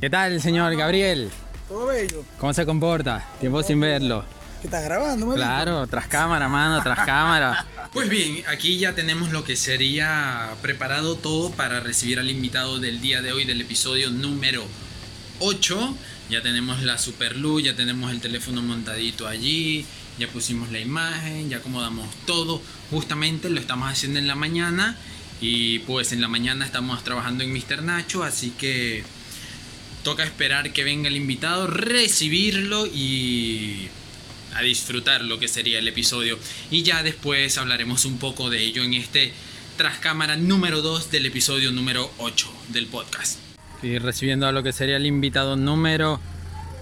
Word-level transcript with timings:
¿Qué 0.00 0.10
tal, 0.10 0.40
señor 0.40 0.76
Gabriel? 0.76 1.30
Todo 1.68 1.86
bello. 1.86 2.24
¿Cómo 2.38 2.54
se 2.54 2.64
comporta? 2.64 3.28
Tiempo 3.40 3.62
sin 3.62 3.80
verlo. 3.80 4.24
¿Qué 4.60 4.68
estás 4.68 4.84
grabando, 4.84 5.26
marico? 5.26 5.44
Claro, 5.44 5.86
tras 5.86 6.06
cámara, 6.06 6.48
mano, 6.48 6.82
tras 6.82 7.04
cámara. 7.04 7.66
Pues 7.92 8.10
bien, 8.10 8.44
aquí 8.48 8.78
ya 8.78 8.94
tenemos 8.94 9.32
lo 9.32 9.44
que 9.44 9.56
sería 9.56 10.50
preparado 10.60 11.16
todo 11.16 11.50
para 11.50 11.80
recibir 11.80 12.18
al 12.18 12.30
invitado 12.30 12.78
del 12.78 13.00
día 13.00 13.22
de 13.22 13.32
hoy 13.32 13.44
del 13.44 13.62
episodio 13.62 14.10
número 14.10 14.62
8. 15.40 15.96
Ya 16.28 16.42
tenemos 16.42 16.82
la 16.82 16.98
super 16.98 17.34
luz, 17.34 17.64
ya 17.64 17.74
tenemos 17.74 18.12
el 18.12 18.20
teléfono 18.20 18.60
montadito 18.60 19.26
allí, 19.26 19.86
ya 20.18 20.28
pusimos 20.28 20.70
la 20.70 20.80
imagen, 20.80 21.48
ya 21.48 21.56
acomodamos 21.56 22.06
todo. 22.26 22.60
Justamente 22.90 23.48
lo 23.48 23.58
estamos 23.58 23.90
haciendo 23.90 24.18
en 24.18 24.26
la 24.26 24.34
mañana 24.34 24.98
y 25.40 25.80
pues 25.80 26.12
en 26.12 26.20
la 26.20 26.28
mañana 26.28 26.64
estamos 26.64 27.04
trabajando 27.04 27.44
en 27.44 27.52
Mr. 27.52 27.82
Nacho, 27.82 28.24
así 28.24 28.50
que 28.50 29.04
toca 30.02 30.24
esperar 30.24 30.72
que 30.72 30.84
venga 30.84 31.08
el 31.08 31.16
invitado, 31.16 31.66
recibirlo 31.66 32.86
y 32.86 33.88
a 34.54 34.62
disfrutar 34.62 35.24
lo 35.24 35.38
que 35.38 35.48
sería 35.48 35.78
el 35.78 35.88
episodio. 35.88 36.38
Y 36.70 36.82
ya 36.82 37.02
después 37.02 37.58
hablaremos 37.58 38.04
un 38.04 38.18
poco 38.18 38.50
de 38.50 38.62
ello 38.62 38.82
en 38.82 38.94
este 38.94 39.32
tras 39.76 39.98
cámara 39.98 40.36
número 40.36 40.82
2 40.82 41.10
del 41.12 41.26
episodio 41.26 41.70
número 41.70 42.10
8 42.18 42.52
del 42.68 42.86
podcast. 42.86 43.38
Y 43.80 43.98
recibiendo 43.98 44.48
a 44.48 44.52
lo 44.52 44.64
que 44.64 44.72
sería 44.72 44.96
el 44.96 45.06
invitado 45.06 45.54
número 45.54 46.20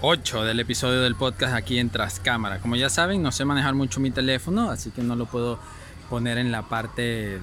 8 0.01 0.43
del 0.43 0.59
episodio 0.59 1.01
del 1.01 1.15
podcast 1.15 1.53
aquí 1.53 1.77
en 1.77 1.91
Tras 1.91 2.19
Cámara. 2.19 2.59
Como 2.59 2.75
ya 2.75 2.89
saben, 2.89 3.21
no 3.21 3.31
sé 3.31 3.45
manejar 3.45 3.75
mucho 3.75 3.99
mi 3.99 4.09
teléfono, 4.09 4.71
así 4.71 4.89
que 4.89 5.03
no 5.03 5.15
lo 5.15 5.27
puedo 5.27 5.59
poner 6.09 6.39
en 6.39 6.51
la 6.51 6.63
parte 6.63 7.39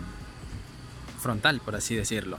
frontal, 1.24 1.60
por 1.64 1.74
así 1.74 1.96
decirlo. 1.96 2.36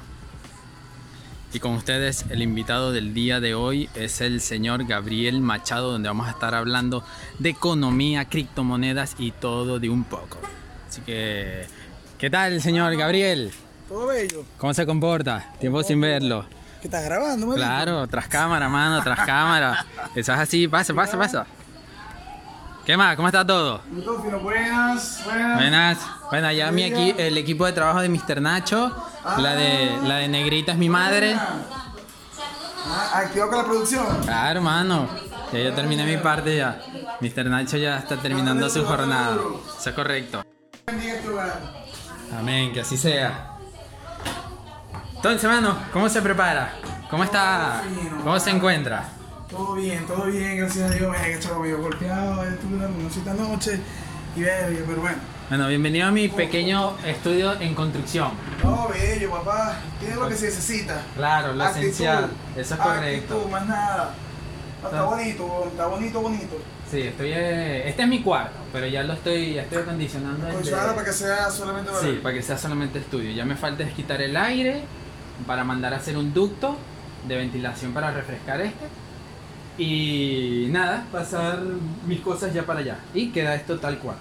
Y 1.51 1.59
con 1.59 1.73
ustedes, 1.73 2.25
el 2.29 2.43
invitado 2.43 2.91
del 2.91 3.13
día 3.13 3.39
de 3.39 3.55
hoy 3.55 3.89
es 3.95 4.21
el 4.21 4.41
señor 4.41 4.85
Gabriel 4.85 5.41
Machado, 5.41 5.91
donde 5.91 6.07
vamos 6.07 6.27
a 6.27 6.31
estar 6.31 6.53
hablando 6.53 7.03
de 7.39 7.49
economía, 7.49 8.25
criptomonedas 8.25 9.15
y 9.17 9.31
todo 9.31 9.79
de 9.79 9.89
un 9.89 10.03
poco. 10.03 10.37
Así 10.87 11.01
que, 11.01 11.65
¿qué 12.19 12.29
tal, 12.29 12.61
señor 12.61 12.95
Gabriel? 12.95 13.51
Todo 13.89 14.05
bello. 14.07 14.43
¿Cómo 14.59 14.73
se 14.73 14.85
comporta? 14.85 15.53
Tiempo 15.59 15.81
sin 15.81 15.99
verlo. 15.99 16.45
¿Qué 16.81 16.87
estás 16.87 17.05
grabando? 17.05 17.51
Claro, 17.55 18.05
tras 18.07 18.27
cámara, 18.27 18.69
mano, 18.69 19.01
tras 19.01 19.25
cámara. 19.25 19.85
Eso 20.13 20.33
es 20.33 20.39
así, 20.39 20.67
pasa, 20.67 20.93
pasa, 20.93 21.17
pasa. 21.17 21.47
¿Qué 22.85 22.95
más? 22.95 23.15
¿Cómo 23.15 23.27
está 23.27 23.45
todo? 23.45 23.81
Fino, 23.81 24.39
buenas, 24.39 25.23
buenas. 25.25 25.55
Buenas. 25.55 25.97
Bueno, 26.29 26.51
ya 26.51 26.71
mi 26.71 26.83
el 26.83 27.35
equipo 27.35 27.65
de 27.65 27.73
trabajo 27.73 27.99
de 27.99 28.09
Mr. 28.09 28.39
Nacho, 28.39 28.95
la 29.39 29.55
de, 29.55 29.97
la 30.03 30.17
de 30.17 30.27
Negrita 30.27 30.73
es 30.73 30.77
mi 30.77 30.87
madre. 30.87 31.35
Ah, 32.87 33.11
activado 33.15 33.49
con 33.49 33.59
la 33.59 33.65
producción. 33.65 34.05
Claro, 34.21 34.61
mano. 34.61 35.09
Ya 35.51 35.59
yo 35.59 35.73
terminé 35.73 36.05
mi 36.05 36.17
parte 36.17 36.57
ya. 36.57 36.79
Mr. 37.21 37.45
Nacho 37.45 37.77
ya 37.77 37.97
está 37.97 38.17
terminando 38.17 38.69
su 38.69 38.85
jornada. 38.85 39.35
Eso 39.79 39.89
es 39.89 39.95
correcto. 39.95 40.43
Amén, 42.37 42.71
que 42.71 42.81
así 42.81 42.97
sea. 42.97 43.57
Entonces, 45.15 45.49
mano, 45.49 45.75
¿cómo 45.91 46.07
se 46.07 46.21
prepara? 46.21 46.73
¿Cómo 47.09 47.23
está? 47.23 47.81
¿Cómo 48.23 48.39
se 48.39 48.51
encuentra? 48.51 49.09
Todo 49.49 49.75
bien, 49.75 50.05
todo 50.07 50.25
bien, 50.25 50.57
gracias 50.57 50.91
a 50.91 50.95
Dios. 50.95 51.11
Venga, 51.11 51.39
chaval, 51.39 51.61
medio 51.61 51.81
golpeado. 51.81 52.43
Tuve 52.61 52.75
una 52.75 52.87
lunacita 52.87 53.31
anoche 53.31 53.79
y 54.35 54.41
bello, 54.41 54.83
pero 54.87 55.01
bueno. 55.01 55.17
Bueno, 55.49 55.67
bienvenido 55.67 56.07
a 56.07 56.11
mi 56.11 56.27
pequeño 56.27 56.97
estudio 57.05 57.53
en 57.61 57.75
construcción. 57.75 58.31
Todo 58.61 58.89
bello, 58.89 59.29
papá. 59.31 59.77
Tiene 59.99 60.15
lo 60.15 60.27
que 60.27 60.35
se 60.35 60.45
necesita. 60.47 61.03
Claro, 61.15 61.53
lo 61.53 61.63
Actitud, 61.63 61.85
esencial. 61.87 62.29
Eso 62.57 62.73
es 62.73 62.79
correcto. 62.79 63.33
Actitud, 63.35 63.51
más 63.51 63.65
nada. 63.67 64.13
Está 64.83 65.03
bonito, 65.03 65.63
está 65.71 65.85
bonito, 65.87 66.21
bonito. 66.21 66.57
Sí, 66.89 67.01
estoy. 67.01 67.31
eh, 67.33 67.87
este 67.89 68.01
es 68.03 68.07
mi 68.07 68.21
cuarto, 68.21 68.57
pero 68.73 68.87
ya 68.87 69.03
lo 69.03 69.13
estoy, 69.13 69.53
ya 69.53 69.61
estoy 69.63 69.79
acondicionando. 69.79 70.37
el 70.41 70.45
de- 70.47 70.53
Condicionado 70.53 70.93
para 70.95 71.05
que 71.05 71.13
sea 71.13 71.49
solamente 71.51 71.91
para 71.91 72.03
Sí, 72.03 72.19
para 72.21 72.35
que 72.35 72.41
sea 72.41 72.57
solamente 72.57 72.99
estudio. 72.99 73.31
Ya 73.31 73.45
me 73.45 73.55
falta 73.55 73.83
es 73.83 73.93
quitar 73.93 74.21
el 74.21 74.35
aire 74.37 74.81
para 75.45 75.63
mandar 75.63 75.93
a 75.93 75.97
hacer 75.97 76.17
un 76.17 76.33
ducto 76.33 76.77
de 77.27 77.35
ventilación 77.37 77.93
para 77.93 78.11
refrescar 78.11 78.61
este. 78.61 78.85
Y 79.77 80.67
nada, 80.71 81.05
pasar 81.11 81.59
mis 82.07 82.21
cosas 82.21 82.53
ya 82.53 82.65
para 82.65 82.79
allá. 82.79 82.99
Y 83.13 83.31
queda 83.31 83.55
esto 83.55 83.79
tal 83.79 83.99
cual. 83.99 84.15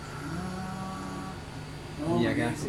No, 2.06 2.20
y 2.20 2.24
ya 2.24 2.34
queda 2.34 2.50
así. 2.50 2.68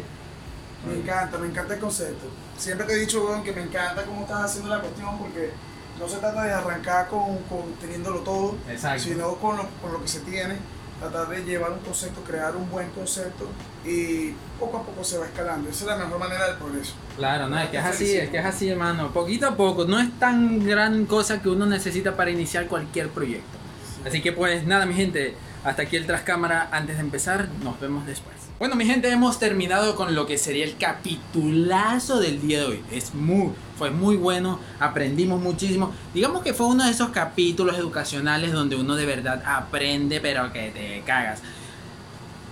Me 0.86 1.00
encanta, 1.00 1.38
me 1.38 1.48
encanta 1.48 1.74
el 1.74 1.80
concepto. 1.80 2.26
Siempre 2.56 2.86
te 2.86 2.92
he 2.92 2.98
dicho, 2.98 3.24
weón, 3.24 3.42
que 3.42 3.52
me 3.52 3.62
encanta 3.62 4.04
cómo 4.04 4.22
estás 4.22 4.44
haciendo 4.44 4.70
la 4.70 4.80
cuestión 4.80 5.18
porque 5.18 5.50
no 5.98 6.08
se 6.08 6.18
trata 6.18 6.44
de 6.44 6.52
arrancar 6.52 7.08
con, 7.08 7.38
con 7.48 7.72
teniéndolo 7.80 8.20
todo, 8.20 8.56
Exacto. 8.70 9.02
sino 9.02 9.34
con 9.36 9.56
lo, 9.56 9.66
con 9.82 9.92
lo 9.92 10.00
que 10.02 10.08
se 10.08 10.20
tiene, 10.20 10.56
tratar 11.00 11.28
de 11.28 11.44
llevar 11.44 11.72
un 11.72 11.80
concepto, 11.80 12.22
crear 12.22 12.56
un 12.56 12.70
buen 12.70 12.88
concepto 12.90 13.48
y 13.84 14.32
poco 14.58 14.78
a 14.78 14.82
poco 14.82 15.04
se 15.04 15.18
va 15.18 15.26
escalando. 15.26 15.68
Esa 15.68 15.84
es 15.84 15.90
la 15.98 16.04
mejor 16.04 16.18
manera 16.18 16.46
del 16.46 16.56
progreso. 16.56 16.94
Claro, 17.16 17.48
no, 17.48 17.58
es 17.58 17.68
que 17.68 17.76
es 17.76 17.84
así, 17.84 18.16
es 18.16 18.30
que 18.30 18.38
es 18.38 18.44
así, 18.44 18.68
hermano. 18.68 19.12
Poquito 19.12 19.46
a 19.46 19.56
poco, 19.56 19.84
no 19.84 19.98
es 20.00 20.10
tan 20.18 20.64
gran 20.64 21.06
cosa 21.06 21.42
que 21.42 21.48
uno 21.48 21.66
necesita 21.66 22.16
para 22.16 22.30
iniciar 22.30 22.66
cualquier 22.66 23.10
proyecto. 23.10 23.56
Así 24.06 24.22
que 24.22 24.32
pues 24.32 24.66
nada, 24.66 24.86
mi 24.86 24.94
gente, 24.94 25.34
hasta 25.66 25.82
aquí 25.82 25.96
el 25.96 26.06
tras 26.06 26.22
cámara. 26.22 26.68
Antes 26.70 26.96
de 26.96 27.02
empezar, 27.02 27.48
nos 27.62 27.78
vemos 27.80 28.06
después. 28.06 28.36
Bueno, 28.58 28.76
mi 28.76 28.86
gente, 28.86 29.10
hemos 29.10 29.38
terminado 29.38 29.96
con 29.96 30.14
lo 30.14 30.26
que 30.26 30.38
sería 30.38 30.64
el 30.64 30.76
capitulazo 30.76 32.20
del 32.20 32.40
día 32.40 32.60
de 32.60 32.66
hoy. 32.66 32.82
Es 32.90 33.14
muy, 33.14 33.50
fue 33.76 33.90
muy 33.90 34.16
bueno, 34.16 34.60
aprendimos 34.80 35.42
muchísimo. 35.42 35.92
Digamos 36.14 36.42
que 36.42 36.54
fue 36.54 36.66
uno 36.66 36.84
de 36.84 36.90
esos 36.90 37.10
capítulos 37.10 37.76
educacionales 37.76 38.52
donde 38.52 38.76
uno 38.76 38.94
de 38.96 39.06
verdad 39.06 39.42
aprende, 39.44 40.20
pero 40.20 40.52
que 40.52 40.70
te 40.70 41.02
cagas. 41.04 41.42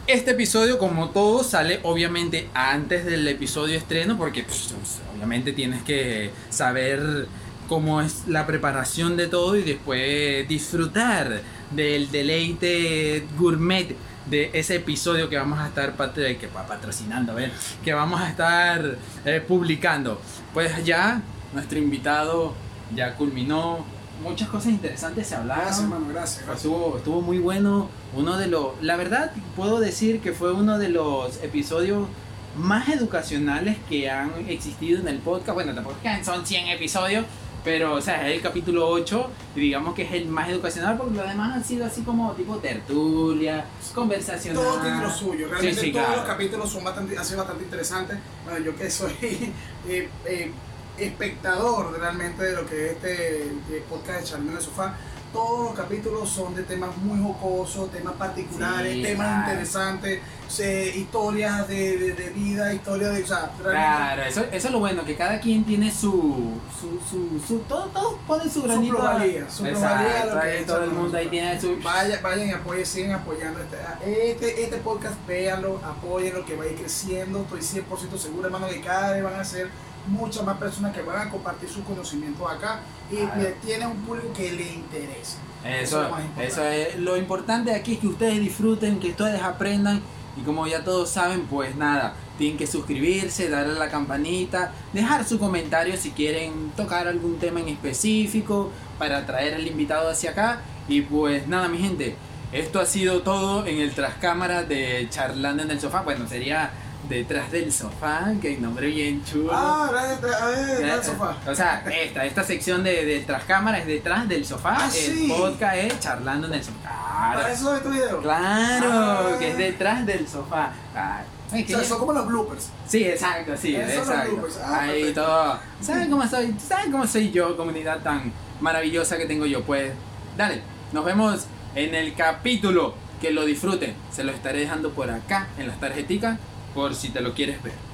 Este 0.06 0.32
episodio, 0.32 0.78
como 0.78 1.10
todo, 1.10 1.42
sale 1.42 1.80
obviamente 1.82 2.50
antes 2.52 3.06
del 3.06 3.26
episodio 3.26 3.78
estreno, 3.78 4.18
porque 4.18 4.42
pues, 4.42 4.74
obviamente 5.16 5.52
tienes 5.52 5.82
que 5.82 6.30
saber 6.50 7.26
cómo 7.68 8.00
es 8.00 8.26
la 8.26 8.46
preparación 8.46 9.16
de 9.16 9.26
todo 9.26 9.56
y 9.56 9.62
después 9.62 10.46
disfrutar 10.48 11.42
del 11.70 12.10
deleite 12.10 13.26
gourmet 13.36 13.96
de 14.26 14.50
ese 14.54 14.76
episodio 14.76 15.28
que 15.28 15.36
vamos 15.36 15.58
a 15.58 15.68
estar 15.68 15.94
que 15.94 16.48
patrocinando, 16.48 17.32
a 17.32 17.34
ver, 17.34 17.52
que 17.84 17.92
vamos 17.92 18.20
a 18.20 18.28
estar 18.28 18.96
eh, 19.24 19.44
publicando. 19.46 20.20
Pues 20.52 20.84
ya 20.84 21.22
nuestro 21.52 21.78
invitado 21.78 22.54
ya 22.94 23.16
culminó, 23.16 23.84
muchas 24.22 24.48
cosas 24.48 24.72
interesantes 24.72 25.26
se 25.26 25.34
hablaron. 25.34 25.64
Gracias, 25.64 25.84
hermano, 25.84 26.06
gracias. 26.08 26.46
gracias. 26.46 26.64
Estuvo, 26.64 26.96
estuvo 26.96 27.20
muy 27.20 27.38
bueno. 27.38 27.88
Uno 28.14 28.36
de 28.36 28.46
los. 28.46 28.80
La 28.80 28.96
verdad, 28.96 29.32
puedo 29.56 29.80
decir 29.80 30.20
que 30.20 30.32
fue 30.32 30.52
uno 30.52 30.78
de 30.78 30.88
los 30.88 31.42
episodios 31.42 32.08
más 32.56 32.88
educacionales 32.88 33.76
que 33.88 34.10
han 34.10 34.30
existido 34.48 35.00
en 35.00 35.08
el 35.08 35.18
podcast. 35.18 35.54
Bueno, 35.54 35.74
tampoco 35.74 35.96
son 36.22 36.46
100 36.46 36.68
episodios, 36.68 37.24
pero, 37.64 37.94
o 37.94 38.00
sea, 38.00 38.28
es 38.28 38.36
el 38.36 38.42
capítulo 38.42 38.86
8 38.88 39.30
y 39.56 39.60
digamos 39.60 39.94
que 39.94 40.02
es 40.02 40.12
el 40.12 40.26
más 40.26 40.50
educacional 40.50 40.98
porque 40.98 41.14
los 41.14 41.26
demás 41.26 41.56
han 41.56 41.64
sido 41.64 41.86
así 41.86 42.02
como 42.02 42.32
tipo 42.32 42.58
tertulia, 42.58 43.64
conversacional. 43.94 44.62
Todo 44.62 44.80
tiene 44.80 45.00
lo 45.00 45.10
suyo, 45.10 45.48
realmente 45.48 45.80
Sí, 45.80 45.86
sí, 45.86 45.92
todos 45.92 46.04
claro. 46.04 46.20
los 46.20 46.30
capítulos 46.30 46.70
son 46.70 46.84
bastante, 46.84 47.16
han 47.16 47.24
sido 47.24 47.38
bastante 47.38 47.64
interesantes. 47.64 48.18
Bueno, 48.44 48.64
yo 48.66 48.76
que 48.76 48.90
soy 48.90 49.14
eh, 49.88 50.08
eh, 50.26 50.52
espectador 50.98 51.98
realmente 51.98 52.44
de 52.44 52.52
lo 52.52 52.66
que 52.66 52.86
es 52.86 52.92
este 52.92 53.50
podcast 53.88 54.20
de 54.20 54.24
Charlie 54.26 54.50
en 54.50 54.56
el 54.56 54.62
Sofá, 54.62 54.96
todos 55.34 55.66
los 55.66 55.74
capítulos 55.74 56.30
son 56.30 56.54
de 56.54 56.62
temas 56.62 56.96
muy 56.96 57.22
jocosos, 57.22 57.90
temas 57.92 58.14
particulares, 58.14 58.94
Sí, 58.94 59.02
temas 59.02 59.26
claro. 59.26 59.50
interesantes, 59.50 60.20
eh, 60.60 60.92
historias 60.96 61.68
de, 61.68 61.98
de, 61.98 62.12
de 62.14 62.30
vida, 62.30 62.72
historias 62.72 63.12
de... 63.14 63.22
O 63.22 63.26
sea, 63.26 63.50
realmente- 63.62 63.96
Claro, 63.96 64.22
eso, 64.22 64.44
eso 64.52 64.66
es 64.68 64.72
lo 64.72 64.78
bueno, 64.78 65.04
que 65.04 65.16
cada 65.16 65.40
quien 65.40 65.64
tiene 65.64 65.90
su. 65.92 66.52
su, 66.80 67.00
su, 67.10 67.40
su 67.46 67.58
todos, 67.68 67.92
todos 67.92 68.14
ponen 68.26 68.48
su 68.48 68.60
Su 68.60 68.66
granito. 68.66 68.96
probabilidad, 68.96 69.50
su 69.50 69.64
probabilidad 69.64 70.00
de 70.00 70.18
Exacto, 70.20 70.34
lo 70.36 70.40
que 70.40 70.64
todo 70.64 70.84
el 70.84 70.90
mundo 70.92 71.18
ahí 71.18 71.28
tiene 71.28 71.60
su. 71.60 71.76
Vaya, 71.82 72.20
vayan 72.22 72.48
y 72.48 72.52
apoyen, 72.52 72.86
sigan 72.86 73.12
apoyando 73.20 73.60
este, 73.60 74.30
este, 74.30 74.62
este 74.64 74.76
podcast, 74.78 75.14
véanlo, 75.26 75.80
apóyenlo, 75.84 76.44
que 76.46 76.56
va 76.56 76.64
a 76.64 76.66
ir 76.68 76.76
creciendo. 76.76 77.40
Estoy 77.52 77.82
100% 77.82 78.16
seguro, 78.18 78.46
hermano, 78.46 78.68
que 78.68 78.80
cada 78.80 79.12
vez 79.12 79.22
van 79.24 79.34
a 79.34 79.44
ser 79.44 79.68
muchas 80.06 80.44
más 80.44 80.58
personas 80.58 80.94
que 80.94 81.02
van 81.02 81.28
a 81.28 81.30
compartir 81.30 81.68
sus 81.68 81.84
conocimientos 81.84 82.50
acá 82.50 82.80
y 83.10 83.16
Claro. 83.16 83.48
tiene 83.64 83.86
un 83.86 83.96
público 83.98 84.32
que 84.32 84.52
le 84.52 84.72
interesa. 84.72 85.38
Eso, 85.64 85.80
es 85.80 85.92
lo 85.92 86.10
más 86.10 86.24
importante. 86.24 86.46
eso 86.46 86.64
es 86.64 86.98
lo 86.98 87.16
importante 87.16 87.74
aquí 87.74 87.94
es 87.94 87.98
que 88.00 88.06
ustedes 88.08 88.38
disfruten, 88.40 89.00
que 89.00 89.10
ustedes 89.10 89.42
aprendan 89.42 90.02
y 90.36 90.42
como 90.42 90.66
ya 90.66 90.82
todos 90.84 91.10
saben, 91.10 91.46
pues 91.46 91.76
nada, 91.76 92.14
tienen 92.38 92.58
que 92.58 92.66
suscribirse, 92.66 93.48
darle 93.48 93.76
a 93.76 93.78
la 93.78 93.88
campanita, 93.88 94.72
dejar 94.92 95.24
su 95.24 95.38
comentario 95.38 95.96
si 95.96 96.10
quieren 96.10 96.72
tocar 96.76 97.06
algún 97.06 97.38
tema 97.38 97.60
en 97.60 97.68
específico 97.68 98.70
para 98.98 99.24
traer 99.26 99.54
al 99.54 99.66
invitado 99.66 100.10
hacia 100.10 100.30
acá 100.30 100.60
y 100.88 101.02
pues 101.02 101.46
nada, 101.46 101.68
mi 101.68 101.78
gente, 101.78 102.16
esto 102.52 102.80
ha 102.80 102.86
sido 102.86 103.22
todo 103.22 103.66
en 103.66 103.78
el 103.80 103.94
trascámara 103.94 104.64
de 104.64 105.08
charlando 105.10 105.62
en 105.62 105.70
el 105.70 105.80
sofá. 105.80 106.02
Bueno, 106.02 106.28
sería 106.28 106.70
detrás 107.08 107.50
del 107.52 107.72
sofá, 107.72 108.32
que 108.40 108.56
nombre 108.58 108.86
bien 108.88 109.22
chulo. 109.24 109.50
Ah, 109.52 109.88
a 109.88 109.92
ver, 109.92 110.80
Ya, 110.86 110.94
el 110.94 111.02
sofá. 111.04 111.36
O 111.46 111.54
sea, 111.54 111.84
esta, 112.02 112.24
esta 112.24 112.44
sección 112.44 112.82
de, 112.82 113.04
de 113.04 113.20
tras 113.20 113.44
cámara 113.44 113.78
es 113.78 113.86
detrás 113.86 114.28
del 114.28 114.44
sofá, 114.44 114.76
Ah, 114.80 114.86
el 114.86 114.90
sí. 114.92 115.26
podcast 115.28 115.76
es 115.76 116.00
charlando 116.00 116.46
en 116.48 116.54
el 116.54 116.64
sofá. 116.64 116.78
Para 116.84 117.34
Claro, 117.40 117.48
eso 117.54 117.76
es 117.76 117.82
tu 117.82 117.90
video. 117.90 118.20
claro 118.20 118.90
Ah. 118.92 119.36
que 119.38 119.50
es 119.50 119.58
detrás 119.58 120.04
del 120.06 120.26
sofá. 120.28 120.72
Ay, 120.94 121.62
es 121.62 121.74
O 121.74 121.78
sea, 121.78 121.84
son 121.88 121.98
como 121.98 122.12
los 122.12 122.26
bloopers. 122.26 122.68
Sí, 122.88 123.04
exacto, 123.04 123.52
sí, 123.56 123.76
Esos 123.76 123.98
los 123.98 124.08
exacto. 124.08 124.32
bloopers. 124.32 124.58
Ah, 124.64 124.80
Ahí 124.82 124.88
perfecto. 125.00 125.22
todo. 125.22 125.58
¿Saben 125.80 126.10
cómo 126.10 126.26
soy? 126.26 126.54
¿Saben 126.66 126.90
cómo 126.92 127.06
soy 127.06 127.30
yo, 127.30 127.56
comunidad 127.56 128.00
tan 128.02 128.32
maravillosa 128.60 129.16
que 129.16 129.26
tengo 129.26 129.46
yo? 129.46 129.62
Pues, 129.62 129.92
dale, 130.36 130.62
nos 130.92 131.04
vemos 131.04 131.44
en 131.74 131.94
el 131.94 132.14
capítulo. 132.14 132.94
Que 133.20 133.30
lo 133.30 133.46
disfruten. 133.46 133.94
Se 134.12 134.22
lo 134.22 134.32
estaré 134.32 134.58
dejando 134.60 134.90
por 134.90 135.08
acá 135.10 135.46
en 135.56 135.66
las 135.68 135.80
tarjeticas 135.80 136.36
por 136.74 136.94
si 136.94 137.10
te 137.10 137.20
lo 137.20 137.32
quieres 137.32 137.62
ver. 137.62 137.93